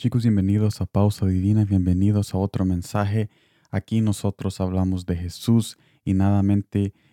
Chicos, 0.00 0.22
bienvenidos 0.22 0.80
a 0.80 0.86
Pausa 0.86 1.26
Divina, 1.26 1.66
bienvenidos 1.66 2.32
a 2.32 2.38
otro 2.38 2.64
mensaje. 2.64 3.28
Aquí 3.70 4.00
nosotros 4.00 4.58
hablamos 4.58 5.04
de 5.04 5.14
Jesús 5.14 5.76
y 6.06 6.14
nada, 6.14 6.42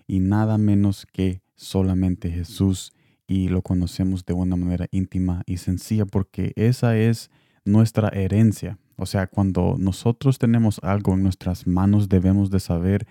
y 0.07 0.19
nada 0.21 0.57
menos 0.57 1.05
que 1.05 1.41
solamente 1.57 2.31
Jesús 2.31 2.93
y 3.27 3.49
lo 3.49 3.61
conocemos 3.61 4.25
de 4.25 4.31
una 4.31 4.55
manera 4.55 4.87
íntima 4.91 5.43
y 5.45 5.57
sencilla 5.57 6.05
porque 6.05 6.53
esa 6.55 6.97
es 6.97 7.29
nuestra 7.65 8.07
herencia. 8.07 8.79
O 8.95 9.05
sea, 9.05 9.27
cuando 9.27 9.75
nosotros 9.77 10.39
tenemos 10.39 10.79
algo 10.81 11.13
en 11.13 11.23
nuestras 11.23 11.67
manos 11.67 12.07
debemos 12.07 12.51
de 12.51 12.61
saber 12.61 13.05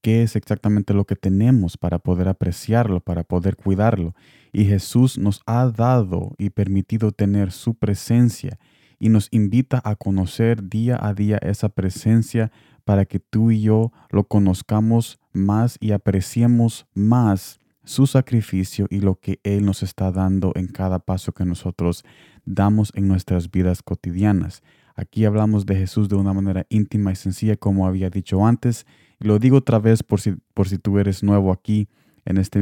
qué 0.00 0.22
es 0.22 0.36
exactamente 0.36 0.94
lo 0.94 1.04
que 1.04 1.16
tenemos 1.16 1.76
para 1.76 1.98
poder 1.98 2.28
apreciarlo, 2.28 3.00
para 3.00 3.24
poder 3.24 3.56
cuidarlo. 3.56 4.14
Y 4.54 4.64
Jesús 4.64 5.18
nos 5.18 5.42
ha 5.44 5.66
dado 5.68 6.34
y 6.38 6.48
permitido 6.48 7.12
tener 7.12 7.52
su 7.52 7.74
presencia 7.74 8.58
y 8.98 9.08
nos 9.08 9.28
invita 9.30 9.80
a 9.84 9.96
conocer 9.96 10.68
día 10.68 10.98
a 11.00 11.14
día 11.14 11.38
esa 11.38 11.68
presencia 11.68 12.50
para 12.84 13.04
que 13.04 13.20
tú 13.20 13.50
y 13.50 13.60
yo 13.60 13.92
lo 14.10 14.24
conozcamos 14.24 15.18
más 15.32 15.76
y 15.80 15.92
apreciemos 15.92 16.86
más 16.94 17.60
su 17.84 18.06
sacrificio 18.06 18.86
y 18.90 19.00
lo 19.00 19.16
que 19.16 19.40
Él 19.44 19.64
nos 19.64 19.82
está 19.82 20.12
dando 20.12 20.52
en 20.54 20.68
cada 20.68 20.98
paso 20.98 21.32
que 21.32 21.44
nosotros 21.44 22.04
damos 22.44 22.92
en 22.94 23.08
nuestras 23.08 23.50
vidas 23.50 23.82
cotidianas. 23.82 24.62
Aquí 24.94 25.24
hablamos 25.24 25.64
de 25.64 25.76
Jesús 25.76 26.08
de 26.08 26.16
una 26.16 26.32
manera 26.32 26.66
íntima 26.70 27.12
y 27.12 27.16
sencilla, 27.16 27.56
como 27.56 27.86
había 27.86 28.10
dicho 28.10 28.44
antes. 28.44 28.84
Y 29.20 29.26
lo 29.26 29.38
digo 29.38 29.58
otra 29.58 29.78
vez 29.78 30.02
por 30.02 30.20
si, 30.20 30.34
por 30.54 30.68
si 30.68 30.76
tú 30.76 30.98
eres 30.98 31.22
nuevo 31.22 31.52
aquí 31.52 31.88
en 32.24 32.36
esta 32.36 32.58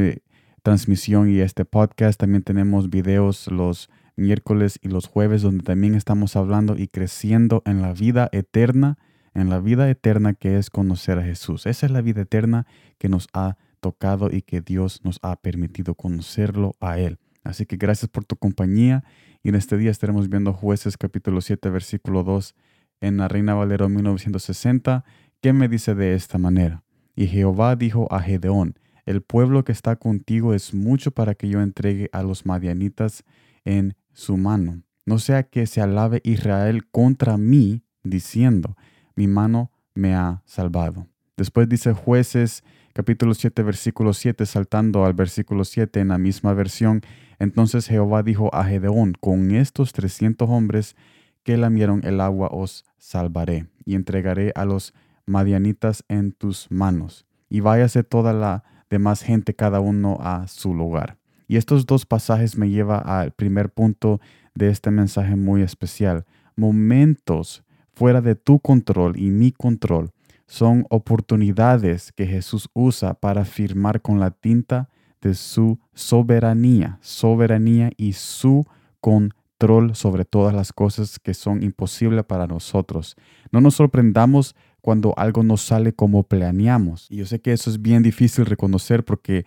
transmisión 0.62 1.30
y 1.30 1.38
este 1.38 1.64
podcast. 1.64 2.20
También 2.20 2.42
tenemos 2.42 2.91
videos 2.91 3.46
los 3.48 3.88
miércoles 4.17 4.78
y 4.83 4.89
los 4.89 5.06
jueves 5.06 5.42
donde 5.42 5.62
también 5.62 5.95
estamos 5.95 6.36
hablando 6.36 6.77
y 6.77 6.89
creciendo 6.89 7.62
en 7.67 7.83
la 7.83 7.92
vida 7.92 8.28
eterna, 8.33 8.98
en 9.34 9.50
la 9.50 9.61
vida 9.61 9.89
eterna 9.89 10.34
que 10.34 10.58
es 10.58 10.70
conocer 10.70 11.19
a 11.19 11.23
Jesús. 11.23 11.67
Esa 11.67 11.86
es 11.86 11.92
la 11.92 12.00
vida 12.00 12.23
eterna 12.23 12.67
que 12.98 13.08
nos 13.08 13.28
ha 13.33 13.56
tocado 13.81 14.31
y 14.33 14.42
que 14.42 14.61
Dios 14.61 15.00
nos 15.05 15.19
ha 15.23 15.36
permitido 15.36 15.95
conocerlo 15.95 16.75
a 16.81 16.98
Él. 16.98 17.19
Así 17.45 17.67
que 17.67 17.77
gracias 17.77 18.11
por 18.11 18.25
tu 18.25 18.36
compañía 18.36 19.05
y 19.42 19.50
en 19.50 19.55
este 19.55 19.77
día 19.77 19.91
estaremos 19.91 20.28
viendo 20.28 20.53
jueces 20.53 20.97
capítulo 20.97 21.41
7 21.41 21.70
versículo 21.70 22.25
2 22.25 22.55
en 23.01 23.19
la 23.19 23.28
Reina 23.28 23.55
Valero 23.55 23.89
1960 23.89 25.05
que 25.41 25.53
me 25.53 25.69
dice 25.69 25.95
de 25.95 26.14
esta 26.14 26.39
manera. 26.39 26.83
Y 27.14 27.28
Jehová 27.28 27.77
dijo 27.77 28.12
a 28.12 28.20
Gedeón, 28.20 28.75
el 29.05 29.23
pueblo 29.23 29.64
que 29.64 29.73
está 29.73 29.97
contigo 29.97 30.53
es 30.53 30.75
mucho 30.75 31.12
para 31.12 31.34
que 31.34 31.48
yo 31.48 31.61
entregue 31.61 32.08
a 32.12 32.23
los 32.23 32.45
madianitas 32.45 33.23
en 33.64 33.95
su 34.17 34.39
mano. 34.39 34.83
No 35.05 35.19
sea 35.19 35.45
que 35.45 35.67
se 35.67 35.83
alabe 35.83 36.22
Israel 36.25 36.89
contra 36.91 37.36
mí, 37.36 37.83
diciendo, 38.03 38.77
mi 39.14 39.28
mano 39.28 39.70
me 39.95 40.14
ha 40.14 40.42
salvado. 40.47 41.06
Después 41.36 41.69
dice 41.69 41.92
jueces 41.92 42.64
capítulo 42.95 43.34
7 43.34 43.62
versículo 43.62 44.14
7 44.14 44.47
saltando 44.47 45.05
al 45.05 45.12
versículo 45.12 45.64
7 45.64 46.00
en 46.00 46.08
la 46.08 46.19
misma 46.19 46.55
versión. 46.55 47.03
Entonces 47.39 47.86
Jehová 47.86 48.23
dijo 48.23 48.53
a 48.55 48.64
Gedeón, 48.64 49.12
con 49.20 49.50
estos 49.55 49.92
trescientos 49.92 50.48
hombres 50.48 50.97
que 51.42 51.58
lamieron 51.58 52.01
el 52.05 52.20
agua 52.23 52.48
os 52.51 52.86
salvaré 52.97 53.67
y 53.84 53.95
entregaré 53.97 54.51
a 54.55 54.64
los 54.64 54.95
madianitas 55.27 56.05
en 56.08 56.33
tus 56.33 56.70
manos. 56.70 57.27
Y 57.51 57.61
váyase 57.61 58.03
toda 58.03 58.33
la 58.33 58.64
demás 58.89 59.23
gente 59.23 59.55
cada 59.55 59.80
uno 59.80 60.17
a 60.20 60.48
su 60.48 60.75
lugar. 60.75 61.19
Y 61.48 61.56
estos 61.56 61.86
dos 61.86 62.06
pasajes 62.06 62.56
me 62.56 62.70
llevan 62.70 63.02
al 63.05 63.33
primer 63.33 63.70
punto 63.70 64.20
de 64.55 64.69
este 64.69 64.91
mensaje 64.91 65.36
muy 65.36 65.62
especial. 65.62 66.25
Momentos 66.56 67.62
fuera 67.92 68.20
de 68.20 68.34
tu 68.34 68.58
control 68.61 69.18
y 69.18 69.30
mi 69.30 69.52
control 69.52 70.11
son 70.46 70.86
oportunidades 70.90 72.12
que 72.12 72.27
Jesús 72.27 72.68
usa 72.73 73.14
para 73.14 73.45
firmar 73.45 74.01
con 74.01 74.20
la 74.20 74.30
tinta 74.30 74.89
de 75.20 75.34
su 75.34 75.79
soberanía, 75.92 76.98
soberanía 77.01 77.90
y 77.96 78.13
su 78.13 78.64
control 79.01 79.95
sobre 79.95 80.24
todas 80.24 80.55
las 80.55 80.73
cosas 80.73 81.18
que 81.18 81.34
son 81.34 81.63
imposibles 81.63 82.24
para 82.24 82.46
nosotros. 82.46 83.17
No 83.51 83.61
nos 83.61 83.74
sorprendamos 83.74 84.55
cuando 84.80 85.14
algo 85.17 85.42
no 85.42 85.57
sale 85.57 85.92
como 85.92 86.23
planeamos. 86.23 87.07
Y 87.11 87.17
yo 87.17 87.27
sé 87.27 87.40
que 87.40 87.52
eso 87.52 87.70
es 87.70 87.83
bien 87.83 88.02
difícil 88.02 88.46
reconocer 88.46 89.05
porque 89.05 89.45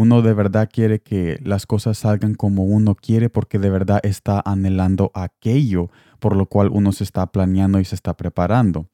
uno 0.00 0.22
de 0.22 0.32
verdad 0.32 0.66
quiere 0.72 1.00
que 1.00 1.38
las 1.42 1.66
cosas 1.66 1.98
salgan 1.98 2.34
como 2.34 2.64
uno 2.64 2.94
quiere 2.94 3.28
porque 3.28 3.58
de 3.58 3.68
verdad 3.68 4.00
está 4.02 4.42
anhelando 4.46 5.10
aquello 5.12 5.90
por 6.20 6.36
lo 6.36 6.46
cual 6.46 6.70
uno 6.72 6.92
se 6.92 7.04
está 7.04 7.26
planeando 7.26 7.78
y 7.80 7.84
se 7.84 7.96
está 7.96 8.16
preparando. 8.16 8.86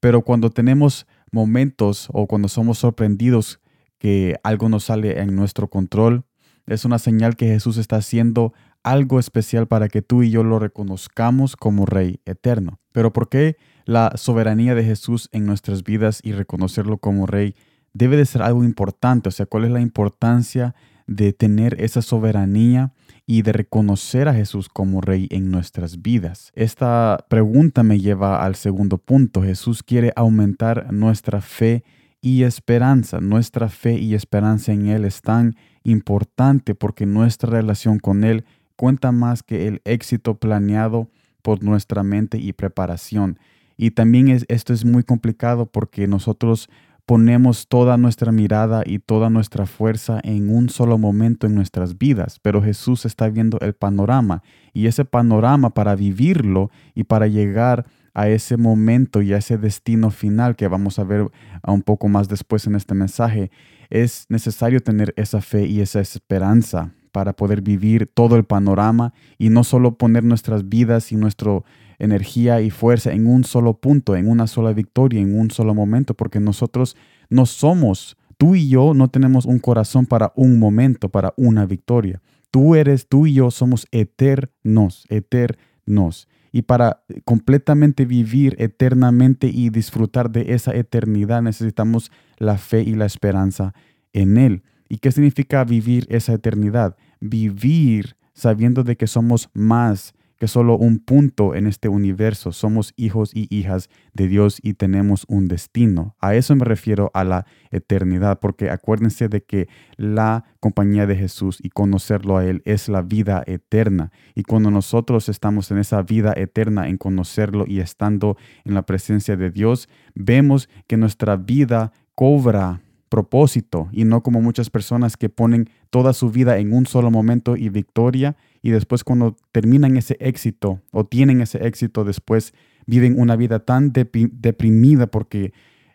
Pero 0.00 0.22
cuando 0.22 0.50
tenemos 0.50 1.06
momentos 1.30 2.08
o 2.12 2.26
cuando 2.26 2.48
somos 2.48 2.78
sorprendidos 2.78 3.60
que 3.98 4.34
algo 4.42 4.68
no 4.68 4.80
sale 4.80 5.20
en 5.20 5.36
nuestro 5.36 5.68
control, 5.68 6.24
es 6.66 6.84
una 6.84 6.98
señal 6.98 7.36
que 7.36 7.46
Jesús 7.46 7.76
está 7.76 7.94
haciendo 7.94 8.52
algo 8.82 9.20
especial 9.20 9.68
para 9.68 9.88
que 9.88 10.02
tú 10.02 10.24
y 10.24 10.30
yo 10.32 10.42
lo 10.42 10.58
reconozcamos 10.58 11.54
como 11.54 11.86
Rey 11.86 12.18
eterno. 12.24 12.80
Pero 12.90 13.12
¿por 13.12 13.28
qué 13.28 13.56
la 13.84 14.10
soberanía 14.16 14.74
de 14.74 14.82
Jesús 14.82 15.28
en 15.30 15.46
nuestras 15.46 15.84
vidas 15.84 16.18
y 16.24 16.32
reconocerlo 16.32 16.98
como 16.98 17.26
Rey 17.26 17.54
debe 17.92 18.16
de 18.16 18.26
ser 18.26 18.42
algo 18.42 18.64
importante. 18.64 19.28
O 19.28 19.32
sea, 19.32 19.46
¿cuál 19.46 19.64
es 19.64 19.70
la 19.70 19.80
importancia 19.80 20.74
de 21.06 21.32
tener 21.32 21.80
esa 21.80 22.02
soberanía 22.02 22.92
y 23.26 23.42
de 23.42 23.52
reconocer 23.52 24.28
a 24.28 24.34
Jesús 24.34 24.68
como 24.68 25.00
Rey 25.00 25.28
en 25.30 25.50
nuestras 25.50 26.02
vidas? 26.02 26.52
Esta 26.54 27.24
pregunta 27.28 27.82
me 27.82 28.00
lleva 28.00 28.44
al 28.44 28.54
segundo 28.54 28.98
punto. 28.98 29.42
Jesús 29.42 29.82
quiere 29.82 30.12
aumentar 30.16 30.92
nuestra 30.92 31.40
fe 31.40 31.84
y 32.20 32.42
esperanza. 32.42 33.20
Nuestra 33.20 33.68
fe 33.68 33.98
y 33.98 34.14
esperanza 34.14 34.72
en 34.72 34.86
Él 34.86 35.04
es 35.04 35.22
tan 35.22 35.56
importante 35.84 36.74
porque 36.74 37.06
nuestra 37.06 37.50
relación 37.50 37.98
con 37.98 38.24
Él 38.24 38.44
cuenta 38.76 39.12
más 39.12 39.42
que 39.42 39.66
el 39.66 39.80
éxito 39.84 40.38
planeado 40.38 41.10
por 41.42 41.62
nuestra 41.62 42.02
mente 42.02 42.38
y 42.38 42.52
preparación. 42.52 43.38
Y 43.76 43.92
también 43.92 44.28
es, 44.28 44.44
esto 44.48 44.72
es 44.72 44.84
muy 44.84 45.04
complicado 45.04 45.66
porque 45.66 46.06
nosotros 46.06 46.68
ponemos 47.08 47.68
toda 47.68 47.96
nuestra 47.96 48.32
mirada 48.32 48.82
y 48.84 48.98
toda 48.98 49.30
nuestra 49.30 49.64
fuerza 49.64 50.20
en 50.24 50.54
un 50.54 50.68
solo 50.68 50.98
momento 50.98 51.46
en 51.46 51.54
nuestras 51.54 51.96
vidas, 51.96 52.38
pero 52.42 52.60
Jesús 52.60 53.06
está 53.06 53.30
viendo 53.30 53.58
el 53.60 53.72
panorama 53.72 54.42
y 54.74 54.88
ese 54.88 55.06
panorama 55.06 55.70
para 55.70 55.96
vivirlo 55.96 56.70
y 56.94 57.04
para 57.04 57.26
llegar 57.26 57.86
a 58.12 58.28
ese 58.28 58.58
momento 58.58 59.22
y 59.22 59.32
a 59.32 59.38
ese 59.38 59.56
destino 59.56 60.10
final 60.10 60.54
que 60.54 60.68
vamos 60.68 60.98
a 60.98 61.04
ver 61.04 61.26
un 61.66 61.80
poco 61.80 62.08
más 62.08 62.28
después 62.28 62.66
en 62.66 62.74
este 62.74 62.92
mensaje, 62.92 63.50
es 63.88 64.26
necesario 64.28 64.80
tener 64.80 65.14
esa 65.16 65.40
fe 65.40 65.64
y 65.64 65.80
esa 65.80 66.00
esperanza 66.00 66.92
para 67.10 67.32
poder 67.32 67.62
vivir 67.62 68.06
todo 68.12 68.36
el 68.36 68.44
panorama 68.44 69.14
y 69.38 69.48
no 69.48 69.64
solo 69.64 69.96
poner 69.96 70.24
nuestras 70.24 70.68
vidas 70.68 71.10
y 71.10 71.16
nuestra 71.16 71.62
energía 71.98 72.60
y 72.60 72.70
fuerza 72.70 73.12
en 73.12 73.26
un 73.26 73.44
solo 73.44 73.74
punto, 73.74 74.16
en 74.16 74.28
una 74.28 74.46
sola 74.46 74.72
victoria, 74.72 75.20
en 75.20 75.38
un 75.38 75.50
solo 75.50 75.74
momento, 75.74 76.14
porque 76.14 76.40
nosotros 76.40 76.96
no 77.28 77.46
somos, 77.46 78.16
tú 78.36 78.54
y 78.54 78.68
yo 78.68 78.94
no 78.94 79.08
tenemos 79.08 79.44
un 79.46 79.58
corazón 79.58 80.06
para 80.06 80.32
un 80.36 80.58
momento, 80.58 81.08
para 81.08 81.34
una 81.36 81.66
victoria. 81.66 82.22
Tú 82.50 82.74
eres, 82.74 83.08
tú 83.08 83.26
y 83.26 83.34
yo 83.34 83.50
somos 83.50 83.86
eternos, 83.90 85.06
eternos. 85.08 86.28
Y 86.50 86.62
para 86.62 87.02
completamente 87.24 88.06
vivir 88.06 88.56
eternamente 88.58 89.48
y 89.48 89.68
disfrutar 89.68 90.30
de 90.30 90.54
esa 90.54 90.74
eternidad 90.74 91.42
necesitamos 91.42 92.10
la 92.38 92.56
fe 92.56 92.82
y 92.82 92.94
la 92.94 93.04
esperanza 93.04 93.74
en 94.12 94.38
Él. 94.38 94.62
¿Y 94.88 94.98
qué 94.98 95.12
significa 95.12 95.64
vivir 95.64 96.06
esa 96.08 96.32
eternidad? 96.32 96.96
Vivir 97.20 98.16
sabiendo 98.32 98.82
de 98.82 98.96
que 98.96 99.06
somos 99.06 99.50
más 99.52 100.14
que 100.38 100.48
solo 100.48 100.76
un 100.76 100.98
punto 101.00 101.54
en 101.54 101.66
este 101.66 101.88
universo. 101.88 102.52
Somos 102.52 102.92
hijos 102.96 103.34
y 103.34 103.46
hijas 103.54 103.90
de 104.14 104.28
Dios 104.28 104.58
y 104.62 104.74
tenemos 104.74 105.24
un 105.28 105.48
destino. 105.48 106.14
A 106.20 106.34
eso 106.34 106.54
me 106.54 106.64
refiero 106.64 107.10
a 107.12 107.24
la 107.24 107.46
eternidad, 107.70 108.38
porque 108.38 108.70
acuérdense 108.70 109.28
de 109.28 109.42
que 109.42 109.68
la 109.96 110.44
compañía 110.60 111.06
de 111.06 111.16
Jesús 111.16 111.58
y 111.62 111.70
conocerlo 111.70 112.36
a 112.36 112.44
Él 112.44 112.62
es 112.64 112.88
la 112.88 113.02
vida 113.02 113.42
eterna. 113.46 114.12
Y 114.34 114.44
cuando 114.44 114.70
nosotros 114.70 115.28
estamos 115.28 115.70
en 115.70 115.78
esa 115.78 116.02
vida 116.02 116.32
eterna, 116.36 116.88
en 116.88 116.96
conocerlo 116.96 117.64
y 117.66 117.80
estando 117.80 118.36
en 118.64 118.74
la 118.74 118.82
presencia 118.82 119.36
de 119.36 119.50
Dios, 119.50 119.88
vemos 120.14 120.68
que 120.86 120.96
nuestra 120.96 121.36
vida 121.36 121.92
cobra 122.14 122.80
propósito 123.08 123.88
y 123.92 124.04
no 124.04 124.22
como 124.22 124.40
muchas 124.40 124.70
personas 124.70 125.16
que 125.16 125.28
ponen 125.28 125.70
toda 125.90 126.12
su 126.12 126.30
vida 126.30 126.58
en 126.58 126.72
un 126.72 126.86
solo 126.86 127.10
momento 127.10 127.56
y 127.56 127.68
victoria 127.70 128.36
y 128.62 128.70
después 128.70 129.04
cuando 129.04 129.36
terminan 129.52 129.96
ese 129.96 130.16
éxito 130.20 130.80
o 130.90 131.04
tienen 131.04 131.40
ese 131.40 131.66
éxito 131.66 132.04
después 132.04 132.54
viven 132.86 133.20
una 133.20 133.36
vida 133.36 133.60
tan 133.60 133.92
deprimida 133.92 135.06
porque, 135.06 135.52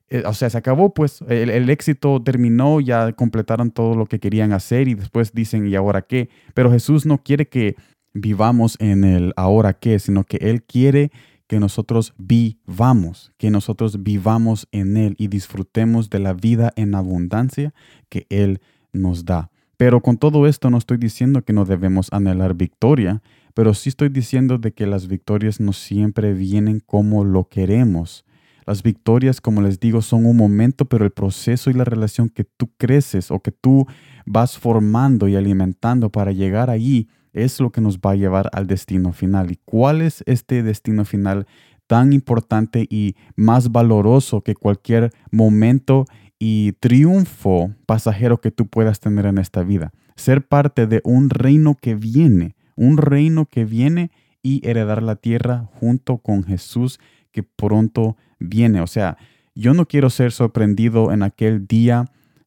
eh, 0.09 0.23
o 0.25 0.33
sea, 0.33 0.49
se 0.49 0.57
acabó 0.57 0.93
pues, 0.93 1.23
el, 1.27 1.49
el, 1.49 1.69
éxito 1.69 2.21
terminó, 2.21 2.79
ya 2.79 3.13
completaron 3.13 3.71
todo 3.71 3.95
lo 3.95 4.05
que 4.05 4.19
querían 4.19 4.53
hacer 4.53 4.87
y 4.87 4.93
después 4.93 5.33
dicen, 5.33 5.67
¿y 5.67 5.75
ahora 5.75 6.03
qué? 6.03 6.29
Pero 6.53 6.71
Jesús 6.71 7.05
no 7.05 7.23
quiere 7.23 7.47
que 7.47 7.75
vivamos 8.13 8.77
en 8.79 9.03
el 9.03 9.33
ahora 9.35 9.73
qué, 9.73 9.97
sino 9.97 10.23
que 10.23 10.37
Él 10.37 10.63
quiere 10.63 11.11
que 11.47 11.59
nosotros 11.59 12.13
vivamos, 12.17 13.31
que 13.37 13.49
nosotros 13.49 14.03
vivamos 14.03 14.67
en 14.71 14.97
Él 14.97 15.15
y 15.17 15.27
disfrutemos 15.27 16.09
de 16.09 16.19
la 16.19 16.33
vida 16.33 16.73
en 16.75 16.95
abundancia 16.95 17.73
que 18.09 18.25
Él 18.29 18.61
nos 18.91 19.25
da. 19.25 19.49
Pero 19.77 20.01
con 20.01 20.17
todo 20.17 20.47
esto 20.47 20.69
no 20.69 20.77
estoy 20.77 20.97
diciendo 20.97 21.41
que 21.41 21.53
no 21.53 21.65
debemos 21.65 22.11
anhelar 22.11 22.53
victoria, 22.53 23.21
pero 23.53 23.73
sí 23.73 23.89
estoy 23.89 24.09
diciendo 24.09 24.57
de 24.57 24.71
que 24.71 24.85
las 24.85 25.07
victorias 25.07 25.59
no 25.59 25.73
siempre 25.73 26.33
vienen 26.33 26.79
como 26.79 27.23
lo 27.23 27.47
queremos. 27.47 28.25
Las 28.65 28.81
victorias, 28.81 29.41
como 29.41 29.61
les 29.61 29.79
digo, 29.79 30.01
son 30.01 30.25
un 30.25 30.37
momento, 30.37 30.85
pero 30.85 31.03
el 31.05 31.11
proceso 31.11 31.69
y 31.69 31.73
la 31.73 31.83
relación 31.83 32.29
que 32.29 32.45
tú 32.45 32.71
creces 32.77 33.29
o 33.29 33.41
que 33.41 33.51
tú 33.51 33.85
vas 34.25 34.57
formando 34.57 35.27
y 35.27 35.35
alimentando 35.35 36.09
para 36.09 36.31
llegar 36.31 36.69
allí 36.69 37.09
es 37.33 37.59
lo 37.59 37.71
que 37.71 37.81
nos 37.81 37.97
va 37.97 38.11
a 38.11 38.15
llevar 38.15 38.49
al 38.53 38.67
destino 38.67 39.11
final. 39.11 39.51
¿Y 39.51 39.59
cuál 39.65 40.01
es 40.01 40.23
este 40.27 40.63
destino 40.63 41.03
final 41.03 41.45
tan 41.87 42.13
importante 42.13 42.87
y 42.89 43.15
más 43.35 43.71
valoroso 43.71 44.41
que 44.41 44.55
cualquier 44.55 45.11
momento 45.31 46.05
y 46.43 46.73
triunfo 46.73 47.73
pasajero 47.85 48.41
que 48.41 48.51
tú 48.51 48.67
puedas 48.67 48.99
tener 48.99 49.25
en 49.25 49.37
esta 49.37 49.63
vida? 49.63 49.93
Ser 50.15 50.45
parte 50.45 50.87
de 50.87 50.99
un 51.05 51.29
reino 51.29 51.77
que 51.79 51.95
viene, 51.95 52.55
un 52.75 52.97
reino 52.97 53.45
que 53.45 53.63
viene 53.63 54.11
y 54.41 54.67
heredar 54.67 55.01
la 55.01 55.15
tierra 55.15 55.69
junto 55.73 56.17
con 56.17 56.43
Jesús 56.43 56.99
que 57.31 57.43
pronto 57.43 58.17
viene. 58.39 58.81
O 58.81 58.87
sea, 58.87 59.17
yo 59.55 59.73
no 59.73 59.87
quiero 59.87 60.09
ser 60.09 60.33
sorprendido 60.33 61.13
en 61.13 61.23
aquel 61.23 61.65
día 61.65 62.05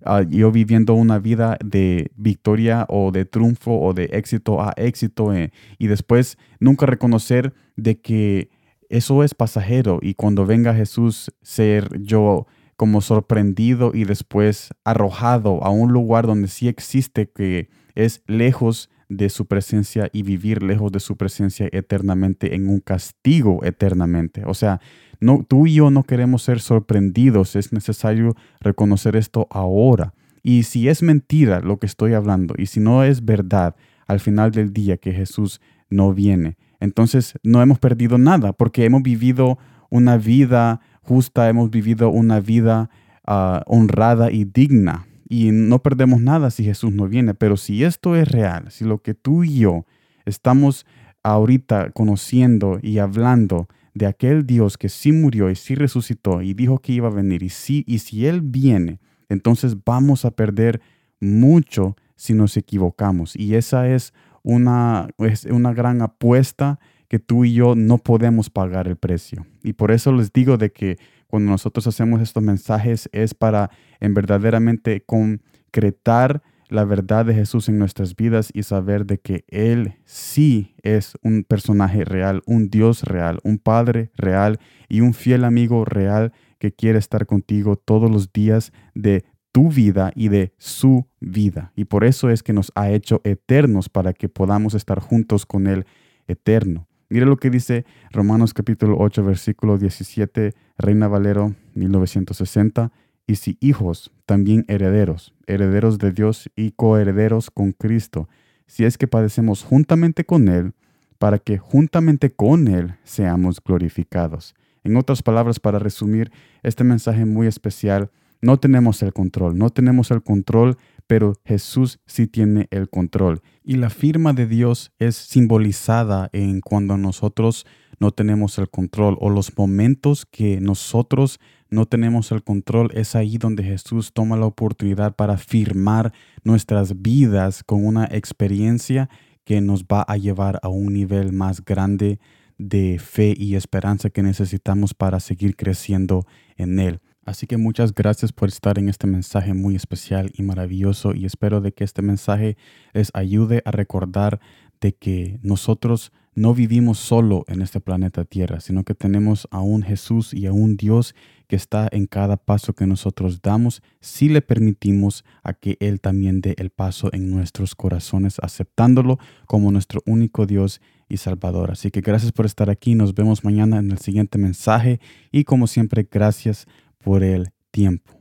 Ah, 0.08 0.22
yo 0.22 0.52
viviendo 0.52 0.94
una 0.94 1.18
vida 1.18 1.58
de 1.64 2.12
victoria 2.16 2.86
o 2.88 3.10
de 3.10 3.24
triunfo 3.24 3.80
o 3.80 3.92
de 3.92 4.04
éxito 4.12 4.62
a 4.62 4.72
éxito 4.76 5.34
eh, 5.34 5.52
y 5.78 5.88
después 5.88 6.38
nunca 6.60 6.86
reconocer 6.86 7.54
de 7.74 8.00
que 8.00 8.50
eso 8.88 9.24
es 9.24 9.34
pasajero 9.34 9.98
y 10.00 10.14
cuando 10.14 10.46
venga 10.46 10.74
Jesús 10.74 11.32
ser 11.42 11.88
yo 12.00 12.46
como 12.76 13.00
sorprendido 13.00 13.92
y 13.94 14.04
después 14.04 14.70
arrojado 14.84 15.64
a 15.64 15.70
un 15.70 15.92
lugar 15.92 16.26
donde 16.26 16.48
sí 16.48 16.68
existe 16.68 17.30
que 17.30 17.68
es 17.94 18.22
lejos 18.26 18.90
de 19.08 19.28
su 19.28 19.46
presencia 19.46 20.10
y 20.12 20.22
vivir 20.22 20.62
lejos 20.62 20.92
de 20.92 21.00
su 21.00 21.16
presencia 21.16 21.68
eternamente 21.72 22.54
en 22.54 22.68
un 22.68 22.80
castigo 22.80 23.64
eternamente. 23.64 24.42
O 24.46 24.54
sea, 24.54 24.80
no, 25.20 25.44
tú 25.48 25.66
y 25.66 25.74
yo 25.74 25.90
no 25.90 26.02
queremos 26.02 26.42
ser 26.42 26.60
sorprendidos, 26.60 27.56
es 27.56 27.72
necesario 27.72 28.34
reconocer 28.60 29.16
esto 29.16 29.46
ahora. 29.50 30.12
Y 30.42 30.64
si 30.64 30.88
es 30.88 31.02
mentira 31.02 31.60
lo 31.60 31.78
que 31.78 31.86
estoy 31.86 32.14
hablando, 32.14 32.54
y 32.58 32.66
si 32.66 32.80
no 32.80 33.04
es 33.04 33.24
verdad 33.24 33.74
al 34.06 34.20
final 34.20 34.50
del 34.50 34.72
día 34.72 34.96
que 34.96 35.12
Jesús 35.12 35.60
no 35.88 36.12
viene, 36.12 36.56
entonces 36.80 37.34
no 37.42 37.62
hemos 37.62 37.78
perdido 37.78 38.18
nada, 38.18 38.52
porque 38.52 38.84
hemos 38.84 39.02
vivido 39.02 39.58
una 39.90 40.16
vida 40.16 40.80
justa, 41.06 41.48
hemos 41.48 41.70
vivido 41.70 42.10
una 42.10 42.40
vida 42.40 42.90
ah, 43.26 43.62
honrada 43.66 44.30
y 44.30 44.44
digna. 44.44 45.06
Y 45.28 45.50
no 45.50 45.82
perdemos 45.82 46.20
nada 46.20 46.50
si 46.50 46.64
Jesús 46.64 46.92
no 46.92 47.08
viene. 47.08 47.34
Pero 47.34 47.56
si 47.56 47.84
esto 47.84 48.16
es 48.16 48.28
real, 48.28 48.70
si 48.70 48.84
lo 48.84 49.02
que 49.02 49.14
tú 49.14 49.44
y 49.44 49.58
yo 49.58 49.86
estamos 50.24 50.86
ahorita 51.22 51.90
conociendo 51.90 52.78
y 52.82 52.98
hablando 52.98 53.68
de 53.94 54.06
aquel 54.06 54.46
Dios 54.46 54.76
que 54.76 54.88
sí 54.88 55.10
murió 55.10 55.50
y 55.50 55.56
sí 55.56 55.74
resucitó 55.74 56.42
y 56.42 56.54
dijo 56.54 56.78
que 56.80 56.92
iba 56.92 57.08
a 57.08 57.10
venir 57.12 57.42
y, 57.42 57.48
sí, 57.48 57.82
y 57.86 58.00
si 58.00 58.26
Él 58.26 58.42
viene, 58.42 59.00
entonces 59.28 59.76
vamos 59.84 60.24
a 60.24 60.30
perder 60.30 60.80
mucho 61.18 61.96
si 62.14 62.34
nos 62.34 62.56
equivocamos. 62.56 63.34
Y 63.34 63.54
esa 63.54 63.88
es 63.88 64.12
una, 64.42 65.08
es 65.18 65.46
una 65.46 65.72
gran 65.72 66.02
apuesta 66.02 66.78
que 67.08 67.18
tú 67.18 67.44
y 67.44 67.54
yo 67.54 67.74
no 67.74 67.98
podemos 67.98 68.50
pagar 68.50 68.88
el 68.88 68.96
precio. 68.96 69.46
Y 69.62 69.74
por 69.74 69.90
eso 69.90 70.12
les 70.12 70.32
digo 70.32 70.56
de 70.56 70.70
que 70.70 70.98
cuando 71.26 71.50
nosotros 71.50 71.86
hacemos 71.86 72.20
estos 72.20 72.42
mensajes 72.42 73.08
es 73.12 73.34
para 73.34 73.70
en 74.00 74.14
verdaderamente 74.14 75.02
concretar 75.04 76.42
la 76.68 76.84
verdad 76.84 77.24
de 77.24 77.34
Jesús 77.34 77.68
en 77.68 77.78
nuestras 77.78 78.16
vidas 78.16 78.50
y 78.52 78.62
saber 78.62 79.06
de 79.06 79.18
que 79.18 79.44
Él 79.48 79.94
sí 80.04 80.74
es 80.82 81.16
un 81.22 81.44
personaje 81.44 82.04
real, 82.04 82.42
un 82.46 82.70
Dios 82.70 83.02
real, 83.02 83.38
un 83.44 83.58
Padre 83.58 84.10
real 84.16 84.58
y 84.88 85.00
un 85.00 85.14
fiel 85.14 85.44
amigo 85.44 85.84
real 85.84 86.32
que 86.58 86.72
quiere 86.72 86.98
estar 86.98 87.26
contigo 87.26 87.76
todos 87.76 88.10
los 88.10 88.32
días 88.32 88.72
de 88.94 89.24
tu 89.52 89.70
vida 89.70 90.12
y 90.14 90.28
de 90.28 90.52
su 90.58 91.06
vida. 91.20 91.72
Y 91.76 91.84
por 91.84 92.04
eso 92.04 92.30
es 92.30 92.42
que 92.42 92.52
nos 92.52 92.72
ha 92.74 92.90
hecho 92.90 93.20
eternos 93.24 93.88
para 93.88 94.12
que 94.12 94.28
podamos 94.28 94.74
estar 94.74 95.00
juntos 95.00 95.46
con 95.46 95.66
Él 95.66 95.86
eterno. 96.26 96.88
Mire 97.08 97.24
lo 97.24 97.36
que 97.36 97.50
dice 97.50 97.84
Romanos 98.10 98.52
capítulo 98.52 98.96
8, 98.98 99.22
versículo 99.22 99.78
17, 99.78 100.54
Reina 100.76 101.06
Valero 101.06 101.54
1960 101.74 102.90
y 103.28 103.36
si 103.36 103.56
hijos, 103.60 104.12
también 104.24 104.64
herederos, 104.66 105.32
herederos 105.46 105.98
de 105.98 106.10
Dios 106.10 106.50
y 106.56 106.72
coherederos 106.72 107.50
con 107.52 107.70
Cristo, 107.70 108.28
si 108.66 108.84
es 108.84 108.98
que 108.98 109.06
padecemos 109.06 109.62
juntamente 109.62 110.24
con 110.24 110.48
Él, 110.48 110.72
para 111.18 111.38
que 111.38 111.58
juntamente 111.58 112.30
con 112.30 112.66
Él 112.66 112.96
seamos 113.04 113.62
glorificados. 113.62 114.56
En 114.82 114.96
otras 114.96 115.22
palabras, 115.22 115.60
para 115.60 115.78
resumir 115.78 116.32
este 116.64 116.82
mensaje 116.82 117.24
muy 117.24 117.46
especial, 117.46 118.10
no 118.40 118.58
tenemos 118.58 119.02
el 119.02 119.12
control, 119.12 119.56
no 119.56 119.70
tenemos 119.70 120.10
el 120.10 120.22
control, 120.22 120.76
pero 121.06 121.34
Jesús 121.44 122.00
sí 122.06 122.26
tiene 122.26 122.68
el 122.70 122.88
control. 122.88 123.42
Y 123.62 123.76
la 123.76 123.90
firma 123.90 124.32
de 124.32 124.46
Dios 124.46 124.92
es 124.98 125.16
simbolizada 125.16 126.28
en 126.32 126.60
cuando 126.60 126.96
nosotros 126.96 127.66
no 127.98 128.10
tenemos 128.10 128.58
el 128.58 128.68
control 128.68 129.16
o 129.20 129.30
los 129.30 129.56
momentos 129.56 130.26
que 130.26 130.60
nosotros 130.60 131.40
no 131.68 131.86
tenemos 131.86 132.30
el 132.30 132.42
control, 132.42 132.90
es 132.94 133.16
ahí 133.16 133.38
donde 133.38 133.64
Jesús 133.64 134.12
toma 134.12 134.36
la 134.36 134.46
oportunidad 134.46 135.16
para 135.16 135.36
firmar 135.36 136.12
nuestras 136.44 137.02
vidas 137.02 137.64
con 137.64 137.84
una 137.84 138.04
experiencia 138.04 139.08
que 139.44 139.60
nos 139.60 139.84
va 139.84 140.02
a 140.02 140.16
llevar 140.16 140.58
a 140.62 140.68
un 140.68 140.92
nivel 140.92 141.32
más 141.32 141.64
grande 141.64 142.20
de 142.58 142.98
fe 142.98 143.34
y 143.36 143.54
esperanza 143.54 144.10
que 144.10 144.22
necesitamos 144.22 144.94
para 144.94 145.20
seguir 145.20 145.56
creciendo 145.56 146.26
en 146.56 146.78
Él. 146.78 147.00
Así 147.26 147.48
que 147.48 147.56
muchas 147.56 147.92
gracias 147.92 148.32
por 148.32 148.48
estar 148.48 148.78
en 148.78 148.88
este 148.88 149.08
mensaje 149.08 149.52
muy 149.52 149.74
especial 149.74 150.30
y 150.34 150.44
maravilloso 150.44 151.12
y 151.12 151.26
espero 151.26 151.60
de 151.60 151.72
que 151.72 151.82
este 151.82 152.00
mensaje 152.00 152.56
les 152.94 153.10
ayude 153.14 153.62
a 153.64 153.72
recordar 153.72 154.38
de 154.80 154.92
que 154.92 155.40
nosotros 155.42 156.12
no 156.36 156.54
vivimos 156.54 156.98
solo 156.98 157.44
en 157.48 157.62
este 157.62 157.80
planeta 157.80 158.24
Tierra, 158.24 158.60
sino 158.60 158.84
que 158.84 158.94
tenemos 158.94 159.48
a 159.50 159.60
un 159.60 159.82
Jesús 159.82 160.34
y 160.34 160.46
a 160.46 160.52
un 160.52 160.76
Dios 160.76 161.16
que 161.48 161.56
está 161.56 161.88
en 161.90 162.06
cada 162.06 162.36
paso 162.36 162.74
que 162.74 162.86
nosotros 162.86 163.42
damos 163.42 163.82
si 164.00 164.28
le 164.28 164.40
permitimos 164.40 165.24
a 165.42 165.52
que 165.52 165.78
Él 165.80 166.00
también 166.00 166.40
dé 166.40 166.54
el 166.58 166.70
paso 166.70 167.08
en 167.12 167.30
nuestros 167.30 167.74
corazones, 167.74 168.36
aceptándolo 168.40 169.18
como 169.46 169.72
nuestro 169.72 170.00
único 170.06 170.46
Dios 170.46 170.80
y 171.08 171.16
Salvador. 171.16 171.70
Así 171.70 171.90
que 171.90 172.02
gracias 172.02 172.32
por 172.32 172.46
estar 172.46 172.68
aquí, 172.70 172.94
nos 172.94 173.14
vemos 173.14 173.42
mañana 173.42 173.78
en 173.78 173.90
el 173.90 173.98
siguiente 173.98 174.38
mensaje 174.38 175.00
y 175.32 175.44
como 175.44 175.66
siempre, 175.66 176.06
gracias 176.08 176.66
por 177.06 177.22
el 177.22 177.50
tiempo. 177.70 178.15